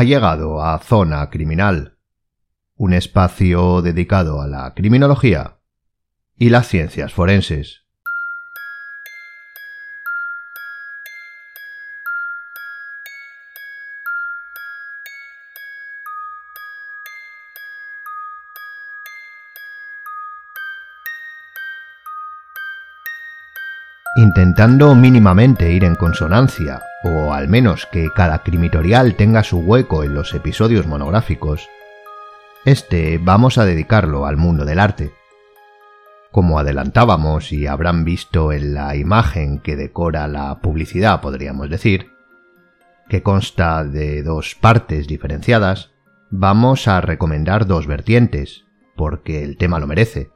[0.00, 1.98] ha llegado a Zona Criminal,
[2.74, 5.58] un espacio dedicado a la criminología
[6.38, 7.84] y las ciencias forenses.
[24.16, 30.14] intentando mínimamente ir en consonancia, o al menos que cada crimitorial tenga su hueco en
[30.14, 31.68] los episodios monográficos,
[32.64, 35.12] este vamos a dedicarlo al mundo del arte.
[36.30, 42.10] Como adelantábamos y habrán visto en la imagen que decora la publicidad, podríamos decir,
[43.08, 45.90] que consta de dos partes diferenciadas,
[46.30, 48.64] vamos a recomendar dos vertientes,
[48.94, 50.30] porque el tema lo merece,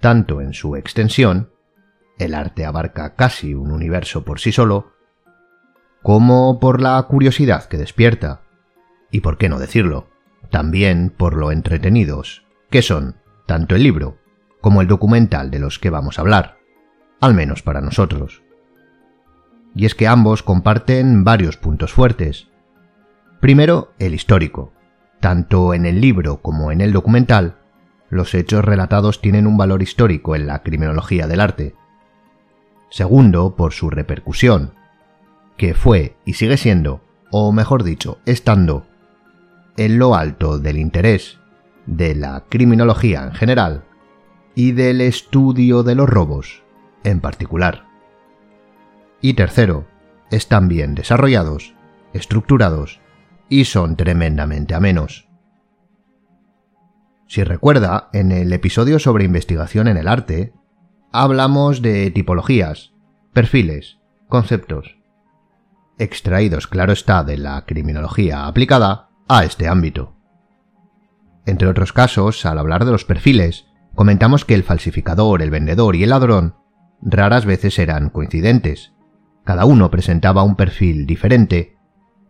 [0.00, 1.50] tanto en su extensión
[2.20, 4.92] el arte abarca casi un universo por sí solo,
[6.02, 8.42] como por la curiosidad que despierta,
[9.10, 10.08] y por qué no decirlo,
[10.50, 14.18] también por lo entretenidos que son tanto el libro
[14.60, 16.58] como el documental de los que vamos a hablar,
[17.20, 18.42] al menos para nosotros.
[19.74, 22.48] Y es que ambos comparten varios puntos fuertes.
[23.40, 24.72] Primero, el histórico.
[25.20, 27.58] Tanto en el libro como en el documental,
[28.08, 31.74] los hechos relatados tienen un valor histórico en la criminología del arte,
[32.90, 34.74] segundo por su repercusión,
[35.60, 38.86] que fue y sigue siendo, o mejor dicho, estando,
[39.76, 41.38] en lo alto del interés
[41.84, 43.84] de la criminología en general
[44.54, 46.62] y del estudio de los robos
[47.04, 47.84] en particular.
[49.20, 49.86] Y tercero,
[50.30, 51.74] están bien desarrollados,
[52.14, 53.02] estructurados
[53.50, 55.28] y son tremendamente amenos.
[57.26, 60.54] Si recuerda, en el episodio sobre investigación en el arte,
[61.12, 62.94] hablamos de tipologías,
[63.34, 64.99] perfiles, conceptos,
[66.00, 70.16] extraídos, claro está, de la criminología aplicada a este ámbito.
[71.46, 76.02] Entre otros casos, al hablar de los perfiles, comentamos que el falsificador, el vendedor y
[76.02, 76.56] el ladrón
[77.02, 78.92] raras veces eran coincidentes.
[79.44, 81.76] Cada uno presentaba un perfil diferente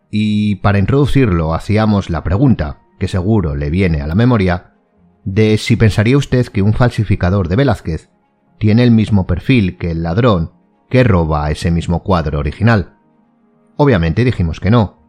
[0.09, 4.73] y para introducirlo hacíamos la pregunta, que seguro le viene a la memoria,
[5.23, 8.09] de si pensaría usted que un falsificador de Velázquez
[8.59, 10.53] tiene el mismo perfil que el ladrón
[10.89, 12.97] que roba ese mismo cuadro original.
[13.83, 14.99] Obviamente dijimos que no,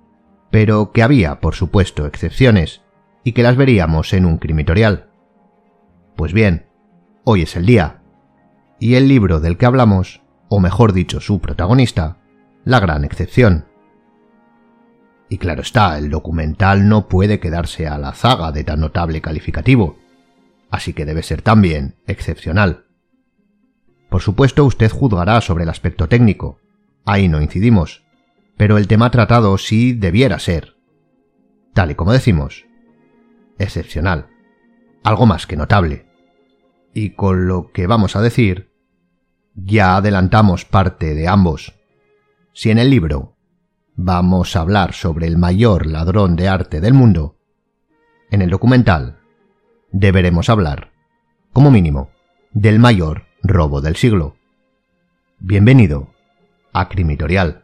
[0.51, 2.81] pero que había, por supuesto, excepciones,
[3.23, 5.11] y que las veríamos en un crimitorial.
[6.17, 6.71] Pues bien,
[7.25, 8.01] hoy es el día,
[8.81, 12.17] y el libro del que hablamos, o mejor dicho su protagonista,
[12.65, 13.67] la gran excepción.
[15.29, 19.99] Y claro está, el documental no puede quedarse a la zaga de tan notable calificativo,
[20.71, 22.87] así que debe ser también excepcional.
[24.09, 26.59] Por supuesto, usted juzgará sobre el aspecto técnico.
[27.05, 28.02] Ahí no incidimos.
[28.57, 30.77] Pero el tema tratado sí debiera ser.
[31.75, 32.65] Tal y como decimos.
[33.59, 34.29] Excepcional.
[35.03, 36.07] Algo más que notable.
[36.95, 38.73] Y con lo que vamos a decir,
[39.55, 41.75] ya adelantamos parte de ambos.
[42.53, 43.37] Si en el libro
[43.95, 47.39] vamos a hablar sobre el mayor ladrón de arte del mundo,
[48.31, 49.19] en el documental
[49.91, 50.93] deberemos hablar,
[51.53, 52.11] como mínimo,
[52.53, 54.37] del mayor Robo del siglo.
[55.39, 56.09] Bienvenido
[56.73, 57.62] a Crimitorial.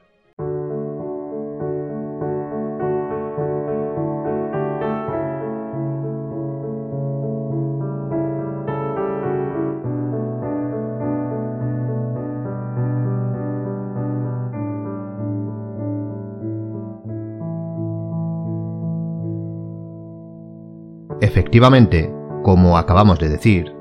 [21.38, 22.12] Efectivamente,
[22.42, 23.72] como acabamos de decir,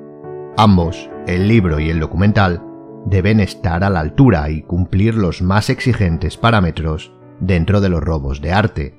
[0.58, 2.64] Ambos, el libro y el documental,
[3.08, 8.42] deben estar a la altura y cumplir los más exigentes parámetros dentro de los robos
[8.42, 8.96] de arte,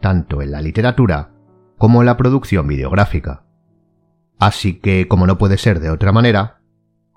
[0.00, 1.32] tanto en la literatura
[1.78, 3.44] como en la producción videográfica.
[4.38, 6.60] Así que, como no puede ser de otra manera,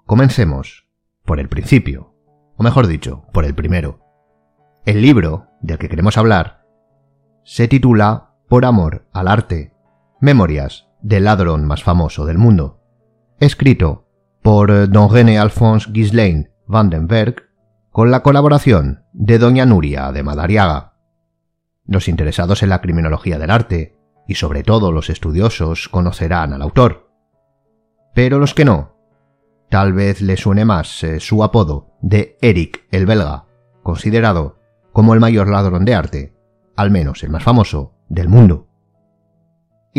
[0.08, 0.88] comencemos
[1.24, 2.16] por el principio,
[2.58, 4.00] o mejor dicho, por el primero.
[4.88, 6.66] El libro del que queremos hablar
[7.44, 9.74] se titula Por amor al arte,
[10.22, 12.80] Memorias del ladrón más famoso del mundo
[13.40, 14.06] escrito
[14.42, 17.50] por eh, don René Alphonse Ghislaine Vandenberg,
[17.92, 20.94] con la colaboración de doña Nuria de Madariaga.
[21.86, 27.10] Los interesados en la criminología del arte, y sobre todo los estudiosos, conocerán al autor.
[28.14, 28.96] Pero los que no,
[29.70, 33.46] tal vez les suene más eh, su apodo de Eric el belga,
[33.82, 34.60] considerado
[34.94, 36.36] como el mayor ladrón de arte,
[36.76, 38.69] al menos el más famoso, del mundo.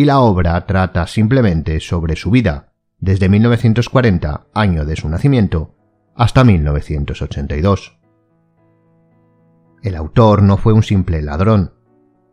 [0.00, 5.74] Y la obra trata simplemente sobre su vida, desde 1940, año de su nacimiento,
[6.14, 8.00] hasta 1982.
[9.82, 11.74] El autor no fue un simple ladrón,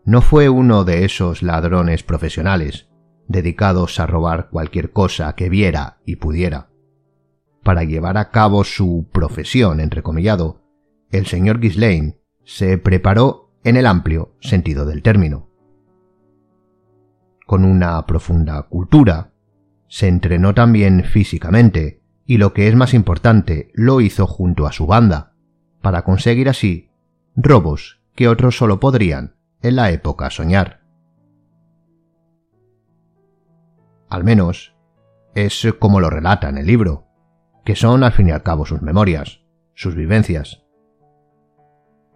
[0.05, 2.87] no fue uno de esos ladrones profesionales,
[3.27, 6.69] dedicados a robar cualquier cosa que viera y pudiera.
[7.65, 10.61] Para llevar a cabo su profesión, entrecomillado,
[11.11, 15.46] el señor Ghislaine se preparó en el amplio sentido del término.
[17.47, 19.31] Con una profunda cultura,
[19.87, 24.85] se entrenó también físicamente y lo que es más importante, lo hizo junto a su
[24.85, 25.33] banda,
[25.81, 26.91] para conseguir así
[27.37, 30.81] robos que otros solo podrían en la época soñar.
[34.09, 34.75] Al menos,
[35.33, 37.07] es como lo relata en el libro,
[37.63, 39.39] que son al fin y al cabo sus memorias,
[39.73, 40.65] sus vivencias.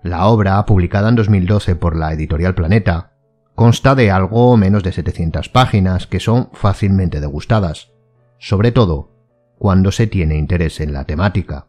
[0.03, 3.10] La obra, publicada en 2012 por la editorial Planeta,
[3.61, 7.91] consta de algo menos de 700 páginas que son fácilmente degustadas,
[8.39, 9.11] sobre todo
[9.59, 11.67] cuando se tiene interés en la temática.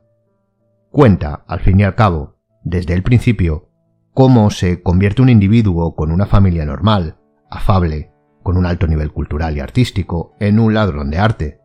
[0.90, 3.68] Cuenta, al fin y al cabo, desde el principio,
[4.14, 7.18] cómo se convierte un individuo con una familia normal,
[7.50, 8.10] afable,
[8.42, 11.60] con un alto nivel cultural y artístico, en un ladrón de arte.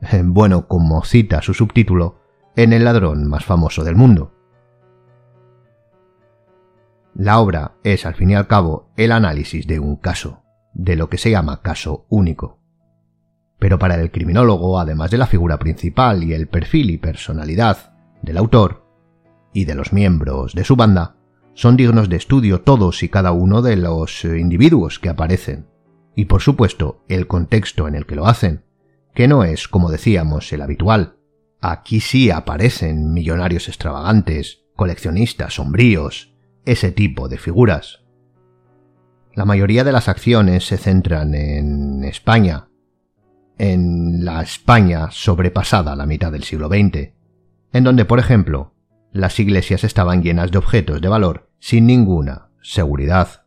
[0.24, 2.18] Bueno, como cita su subtítulo,
[2.56, 4.34] en el ladrón más famoso del mundo.
[7.14, 10.42] La obra es, al fin y al cabo, el análisis de un caso,
[10.72, 12.58] de lo que se llama caso único.
[13.58, 18.38] Pero para el criminólogo, además de la figura principal y el perfil y personalidad del
[18.38, 18.86] autor
[19.52, 21.16] y de los miembros de su banda,
[21.54, 25.66] son dignos de estudio todos y cada uno de los individuos que aparecen,
[26.16, 28.64] y por supuesto el contexto en el que lo hacen,
[29.14, 31.16] que no es, como decíamos, el habitual.
[31.60, 36.31] Aquí sí aparecen millonarios extravagantes, coleccionistas sombríos,
[36.64, 38.02] ese tipo de figuras.
[39.34, 42.68] La mayoría de las acciones se centran en España,
[43.58, 47.12] en la España sobrepasada la mitad del siglo XX,
[47.72, 48.74] en donde, por ejemplo,
[49.12, 53.44] las iglesias estaban llenas de objetos de valor sin ninguna seguridad.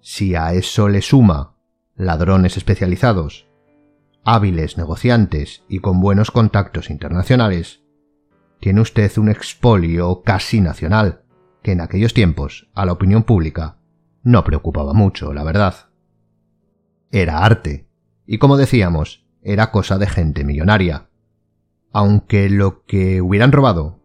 [0.00, 1.56] Si a eso le suma
[1.94, 3.46] ladrones especializados,
[4.24, 7.82] hábiles negociantes y con buenos contactos internacionales,
[8.60, 11.22] tiene usted un expolio casi nacional,
[11.62, 13.78] que en aquellos tiempos a la opinión pública
[14.22, 15.74] no preocupaba mucho, la verdad.
[17.10, 17.88] Era arte,
[18.26, 21.08] y como decíamos, era cosa de gente millonaria.
[21.92, 24.00] Aunque lo que hubieran robado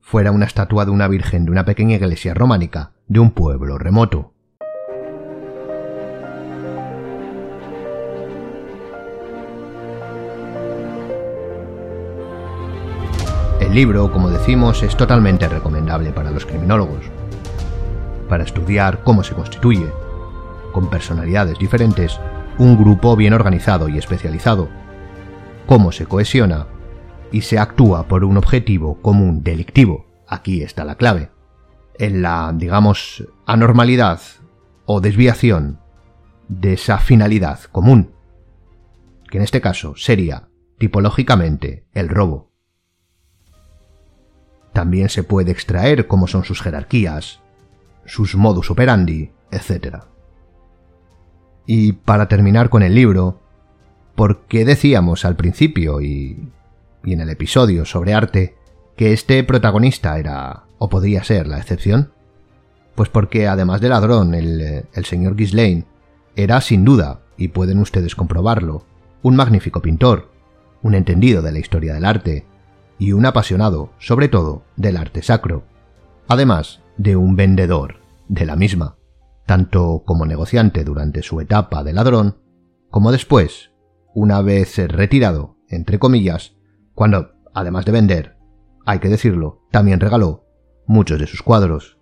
[0.00, 4.34] fuera una estatua de una virgen de una pequeña iglesia románica de un pueblo remoto.
[13.70, 17.04] El libro, como decimos, es totalmente recomendable para los criminólogos,
[18.28, 19.86] para estudiar cómo se constituye,
[20.72, 22.18] con personalidades diferentes,
[22.58, 24.68] un grupo bien organizado y especializado,
[25.66, 26.66] cómo se cohesiona
[27.30, 30.04] y se actúa por un objetivo común delictivo.
[30.26, 31.30] Aquí está la clave.
[31.96, 34.20] En la, digamos, anormalidad
[34.84, 35.78] o desviación
[36.48, 38.16] de esa finalidad común,
[39.30, 42.49] que en este caso sería tipológicamente el robo.
[44.72, 47.40] También se puede extraer cómo son sus jerarquías,
[48.04, 50.04] sus modus operandi, etc.
[51.66, 53.40] Y para terminar con el libro,
[54.14, 56.50] ¿por qué decíamos al principio y,
[57.04, 58.56] y en el episodio sobre arte
[58.96, 62.12] que este protagonista era o podía ser la excepción?
[62.94, 65.84] Pues porque además de ladrón, el, el señor Ghislaine
[66.36, 68.84] era sin duda, y pueden ustedes comprobarlo,
[69.22, 70.30] un magnífico pintor,
[70.82, 72.44] un entendido de la historia del arte,
[73.00, 75.64] y un apasionado, sobre todo, del arte sacro,
[76.28, 77.96] además de un vendedor
[78.28, 78.96] de la misma,
[79.46, 82.36] tanto como negociante durante su etapa de ladrón,
[82.90, 83.72] como después,
[84.14, 86.52] una vez retirado, entre comillas,
[86.94, 88.36] cuando, además de vender,
[88.84, 90.44] hay que decirlo, también regaló
[90.86, 91.96] muchos de sus cuadros.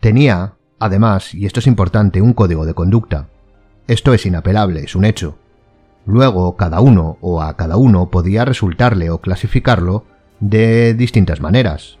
[0.00, 3.28] Tenía, además, y esto es importante, un código de conducta.
[3.88, 5.38] Esto es inapelable, es un hecho.
[6.06, 10.04] Luego cada uno o a cada uno podía resultarle o clasificarlo
[10.40, 11.98] de distintas maneras.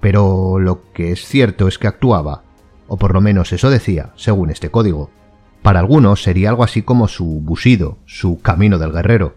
[0.00, 2.42] Pero lo que es cierto es que actuaba,
[2.86, 5.10] o por lo menos eso decía, según este código.
[5.62, 9.34] Para algunos sería algo así como su busido, su camino del guerrero.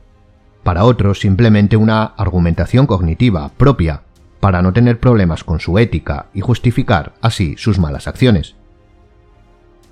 [0.64, 4.04] Para otros simplemente una argumentación cognitiva propia,
[4.40, 8.56] para no tener problemas con su ética y justificar así sus malas acciones.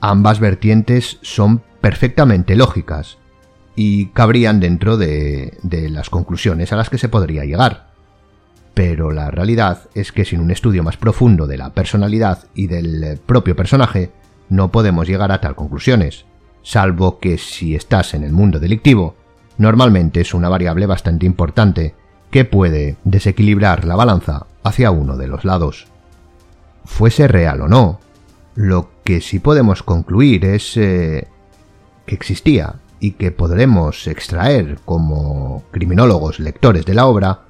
[0.01, 3.17] Ambas vertientes son perfectamente lógicas,
[3.81, 5.57] y cabrían dentro de,
[5.89, 7.87] las conclusiones a las que se podría llegar.
[8.73, 13.17] Pero la realidad es que sin un estudio más profundo de la personalidad y del
[13.25, 14.11] propio personaje,
[14.49, 16.25] no podemos llegar a tal conclusiones,
[16.61, 19.15] salvo que si estás en el mundo delictivo,
[19.57, 21.95] normalmente es una variable bastante importante
[22.31, 25.87] que puede desequilibrar la balanza hacia uno de los lados.
[26.83, 28.01] Fuese real o no,
[28.55, 31.29] Lo que sí podemos concluir es eh,
[32.05, 37.41] que existía y que podremos extraer como criminólogos lectores de la obra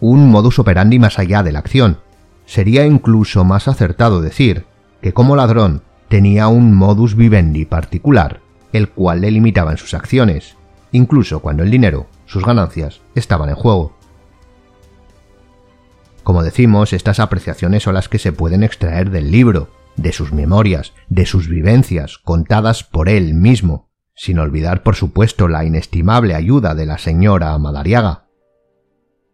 [0.00, 1.98] un modus operandi más allá de la acción.
[2.46, 4.66] Sería incluso más acertado decir
[5.00, 8.40] que como ladrón tenía un modus vivendi particular,
[8.72, 10.56] el cual le limitaba en sus acciones,
[10.92, 13.96] incluso cuando el dinero, sus ganancias, estaban en juego.
[16.22, 20.92] Como decimos, estas apreciaciones son las que se pueden extraer del libro, de sus memorias,
[21.08, 26.86] de sus vivencias, contadas por él mismo, sin olvidar por supuesto la inestimable ayuda de
[26.86, 28.26] la señora Madariaga.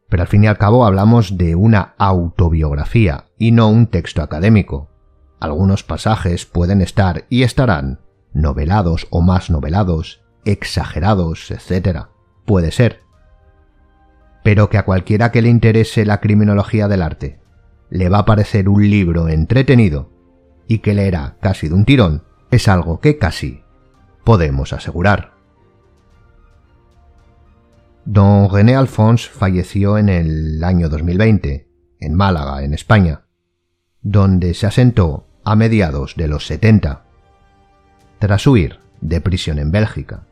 [0.08, 4.90] Pero al fin y al cabo hablamos de una autobiografía y no un texto académico.
[5.38, 8.00] Algunos pasajes pueden estar y estarán
[8.32, 12.06] novelados o más novelados, exagerados, etc.
[12.44, 13.00] Puede ser.
[14.42, 17.40] Pero que a cualquiera que le interese la criminología del arte
[17.90, 20.10] le va a parecer un libro entretenido
[20.66, 23.62] y que leerá casi de un tirón es algo que casi
[24.24, 25.34] podemos asegurar.
[28.04, 31.68] Don René Alphonse falleció en el año 2020,
[32.00, 33.26] en Málaga, en España,
[34.02, 37.04] donde se asentó a mediados de los 70,
[38.18, 40.26] tras huir de prisión en Bélgica.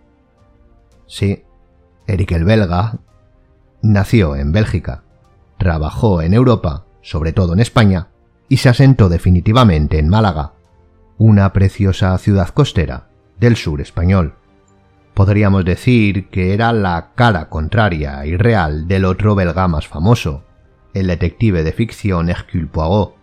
[1.06, 1.44] Sí,
[2.06, 2.98] Eric el belga
[3.82, 5.04] nació en Bélgica,
[5.58, 8.08] trabajó en Europa, sobre todo en España,
[8.48, 10.52] y se asentó definitivamente en Málaga,
[11.18, 13.08] una preciosa ciudad costera
[13.40, 14.34] del sur español.
[15.14, 20.44] Podríamos decir que era la cara contraria y real del otro belga más famoso,
[20.94, 23.14] el detective de ficción Hercule Poirot,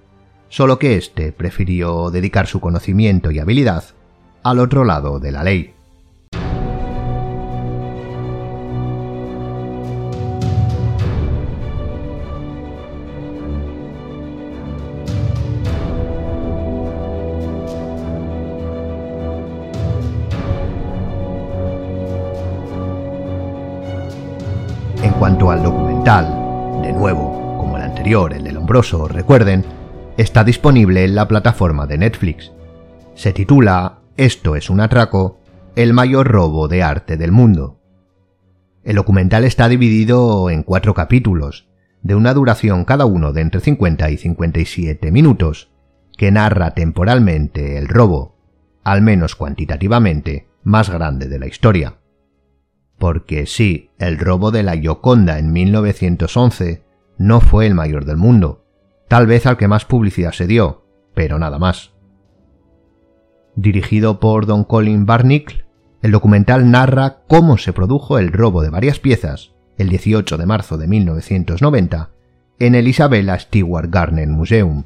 [0.50, 3.84] solo que éste prefirió dedicar su conocimiento y habilidad
[4.44, 5.75] al otro lado de la ley.
[25.26, 29.66] Cuanto al documental, de nuevo, como el anterior, el del Lombroso, recuerden,
[30.18, 32.52] está disponible en la plataforma de Netflix.
[33.16, 35.40] Se titula Esto es un atraco,
[35.76, 37.80] el mayor robo de arte del mundo.
[38.84, 41.70] El documental está dividido en cuatro capítulos,
[42.04, 45.72] de una duración cada uno de entre 50 y 57 minutos,
[46.20, 48.38] que narra temporalmente el robo,
[48.84, 51.96] al menos cuantitativamente, más grande de la historia.
[52.98, 56.84] Porque sí, el robo de la Yoconda en 1911
[57.18, 58.66] no fue el mayor del mundo,
[59.08, 61.94] tal vez al que más publicidad se dio, pero nada más.
[63.56, 65.66] Dirigido por Don Colin Barnicle,
[66.02, 70.78] el documental narra cómo se produjo el robo de varias piezas, el 18 de marzo
[70.78, 72.12] de 1990,
[72.60, 74.86] en el Isabella Stewart Garnet Museum,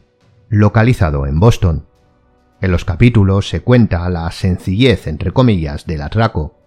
[0.50, 1.86] localizado en Boston.
[2.62, 6.59] En los capítulos se cuenta la sencillez, entre comillas, del atraco,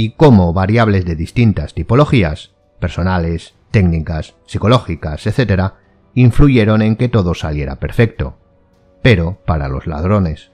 [0.00, 5.74] y cómo variables de distintas tipologías, personales, técnicas, psicológicas, etc.,
[6.14, 8.38] influyeron en que todo saliera perfecto.
[9.02, 10.52] Pero para los ladrones.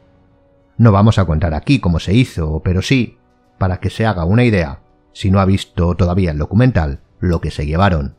[0.78, 3.18] No vamos a contar aquí cómo se hizo, pero sí,
[3.56, 4.80] para que se haga una idea,
[5.12, 8.16] si no ha visto todavía el documental, lo que se llevaron.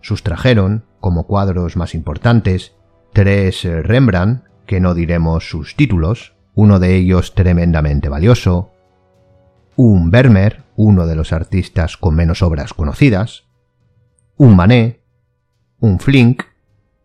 [0.00, 2.74] Sustrajeron, como cuadros más importantes,
[3.12, 8.72] tres Rembrandt, que no diremos sus títulos, uno de ellos tremendamente valioso,
[9.76, 13.44] un Vermeer, uno de los artistas con menos obras conocidas,
[14.36, 15.02] un Manet,
[15.80, 16.42] un Flink,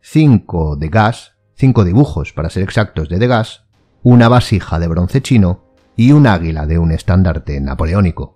[0.02, 3.64] cinco Degas, cinco dibujos para ser exactos de Degas,
[4.04, 5.64] una vasija de bronce chino
[5.96, 8.36] y un águila de un estandarte napoleónico.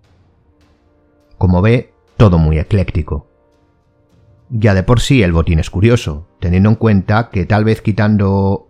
[1.37, 3.27] Como ve, todo muy ecléctico.
[4.49, 8.67] Ya de por sí el botín es curioso, teniendo en cuenta que tal vez quitando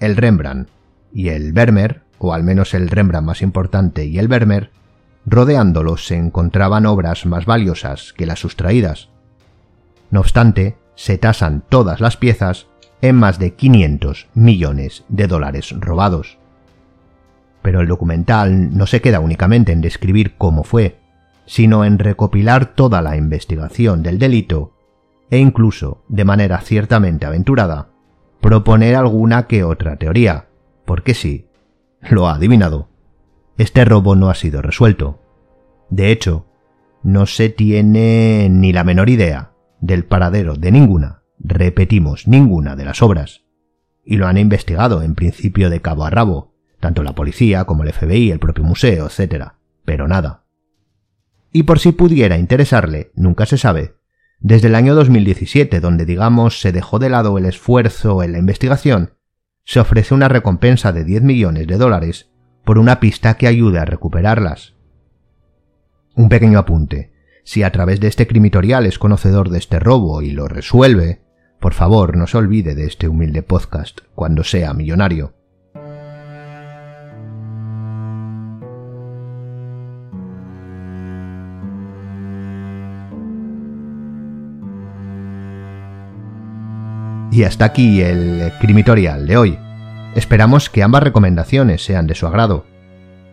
[0.00, 0.68] el Rembrandt
[1.12, 4.70] y el Vermeer, o al menos el Rembrandt más importante y el Vermeer,
[5.24, 9.08] rodeándolos se encontraban obras más valiosas que las sustraídas.
[10.10, 12.66] No obstante, se tasan todas las piezas
[13.00, 16.38] en más de 500 millones de dólares robados.
[17.62, 20.98] Pero el documental no se queda únicamente en describir cómo fue,
[21.46, 24.74] sino en recopilar toda la investigación del delito
[25.30, 27.88] e incluso, de manera ciertamente aventurada,
[28.40, 30.46] proponer alguna que otra teoría,
[30.84, 31.46] porque sí,
[32.02, 32.91] lo ha adivinado
[33.58, 35.20] este robo no ha sido resuelto.
[35.90, 36.46] De hecho,
[37.02, 43.02] no se tiene ni la menor idea del paradero de ninguna, repetimos, ninguna de las
[43.02, 43.44] obras.
[44.04, 47.92] Y lo han investigado en principio de cabo a rabo, tanto la policía como el
[47.92, 49.52] FBI, el propio museo, etc.
[49.84, 50.44] Pero nada.
[51.52, 53.96] Y por si pudiera interesarle, nunca se sabe,
[54.40, 59.14] desde el año 2017, donde digamos se dejó de lado el esfuerzo en la investigación,
[59.64, 62.31] se ofrece una recompensa de 10 millones de dólares
[62.64, 64.74] por una pista que ayude a recuperarlas.
[66.14, 67.12] Un pequeño apunte.
[67.44, 71.22] Si a través de este crimitorial es conocedor de este robo y lo resuelve,
[71.58, 75.34] por favor no se olvide de este humilde podcast cuando sea millonario.
[87.32, 89.58] Y hasta aquí el crimitorial de hoy.
[90.14, 92.66] Esperamos que ambas recomendaciones sean de su agrado.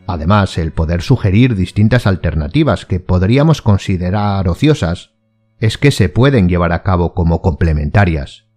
[0.08, 5.12] Además, el poder sugerir distintas alternativas que podríamos considerar ociosas
[5.60, 8.48] es que se pueden llevar a cabo como complementarias.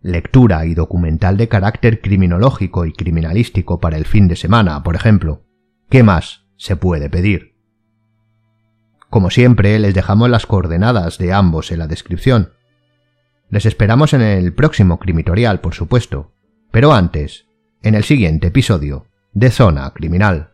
[0.00, 5.44] Lectura y documental de carácter criminológico y criminalístico para el fin de semana, por ejemplo.
[5.90, 7.56] ¿Qué más se puede pedir?
[9.10, 12.54] Como siempre, les dejamos las coordenadas de ambos en la descripción.
[13.50, 16.33] Les esperamos en el próximo crimitorial, por supuesto,
[16.74, 17.46] pero antes,
[17.84, 20.53] en el siguiente episodio de Zona Criminal.